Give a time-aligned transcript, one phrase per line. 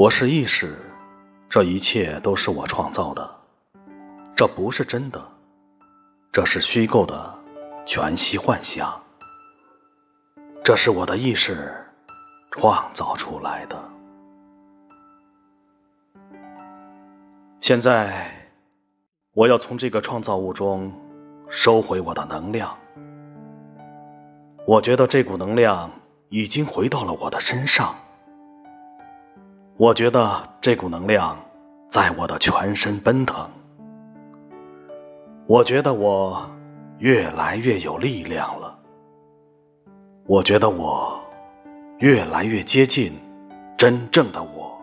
[0.00, 0.78] 我是意识，
[1.50, 3.30] 这一切都是我创造的，
[4.34, 5.22] 这不是真的，
[6.32, 7.38] 这是虚构的
[7.84, 8.98] 全息幻想，
[10.64, 11.70] 这是我的意识
[12.50, 13.78] 创造出来的。
[17.60, 18.32] 现在，
[19.34, 20.90] 我要从这个创造物中
[21.50, 22.74] 收回我的能量。
[24.66, 25.90] 我觉得这股能量
[26.30, 27.94] 已经回到了我的身上。
[29.80, 31.34] 我觉得这股能量
[31.88, 33.48] 在我的全身奔腾。
[35.46, 36.46] 我觉得我
[36.98, 38.78] 越来越有力量了。
[40.26, 41.18] 我觉得我
[41.96, 43.18] 越来越接近
[43.74, 44.78] 真正的我，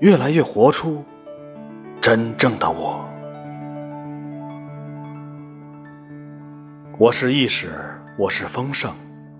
[0.00, 1.02] 越来越活出
[2.02, 3.02] 真正的我。
[6.98, 7.72] 我是意识，
[8.18, 8.92] 我是丰盛，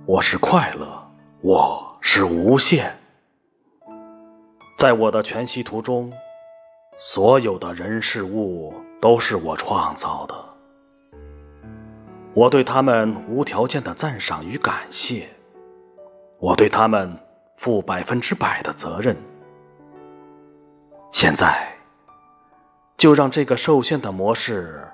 [0.06, 1.06] 我是快乐，
[1.42, 2.97] 我是无限。
[4.78, 6.12] 在我的全息图中，
[6.98, 10.34] 所有的人事物都是我创造的。
[12.32, 15.28] 我对他们无条件的赞赏与感谢，
[16.38, 17.18] 我对他们
[17.56, 19.16] 负百分之百的责任。
[21.10, 21.74] 现在，
[22.96, 24.86] 就让这个受限的模式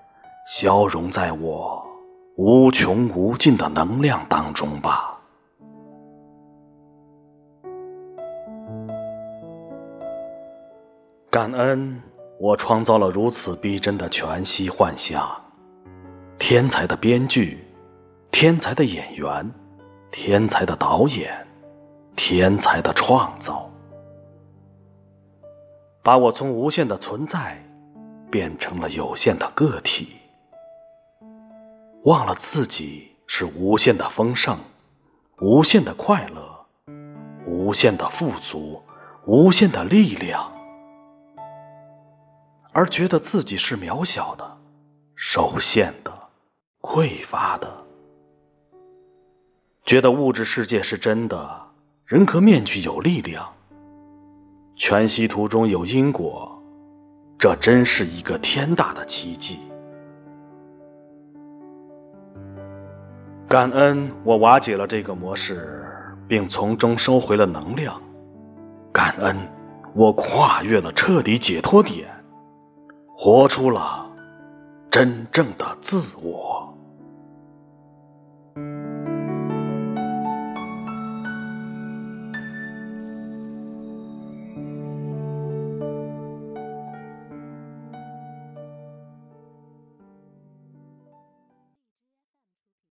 [0.49, 1.87] 消融在我
[2.37, 5.14] 无穷无尽的能量当中吧。
[11.35, 12.01] 感恩
[12.39, 15.29] 我创造了如此逼真的全息幻象，
[16.39, 17.59] 天才的编剧，
[18.31, 19.53] 天才的演员，
[20.13, 21.45] 天才的导演，
[22.15, 23.69] 天才的创造，
[26.05, 27.61] 把我从无限的存在
[28.31, 30.11] 变成了有限的个体，
[32.05, 34.57] 忘了自己是无限的丰盛，
[35.41, 36.65] 无限的快乐，
[37.45, 38.81] 无限的富足，
[39.27, 40.54] 无限的力量。
[42.75, 44.45] 而觉得自己是渺小的、
[45.15, 46.13] 受限的、
[46.81, 47.73] 匮乏的，
[49.85, 51.69] 觉得物质世界是真的，
[52.05, 53.49] 人格面具有力量，
[54.75, 56.61] 全息图中有因果，
[57.39, 59.61] 这真是一个天大的奇迹。
[63.49, 65.87] 感恩我瓦解了这个模式，
[66.27, 68.03] 并从中收回了能量，
[68.93, 69.37] 感恩
[69.95, 72.13] 我跨越了彻底解脱点。
[73.25, 74.07] 活出了
[74.91, 76.54] 真正的自我。